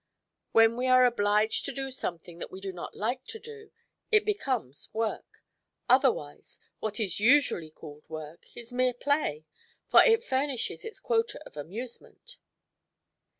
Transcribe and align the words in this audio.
When 0.51 0.77
we 0.77 0.87
are 0.87 1.05
obliged 1.05 1.63
to 1.65 1.71
do 1.71 1.91
something 1.91 2.39
that 2.39 2.49
we 2.49 2.59
do 2.59 2.73
not 2.73 2.97
like 2.97 3.23
to 3.25 3.39
do, 3.39 3.69
it 4.11 4.25
becomes 4.25 4.89
'work.' 4.93 5.43
Otherwise, 5.87 6.59
what 6.79 6.99
is 6.99 7.19
usually 7.19 7.69
called 7.69 8.05
'work' 8.09 8.57
is 8.57 8.73
mere 8.73 8.95
play, 8.95 9.45
for 9.85 10.01
it 10.03 10.23
furnishes 10.23 10.83
its 10.83 10.99
quota 10.99 11.39
of 11.45 11.55
amusement." 11.55 12.37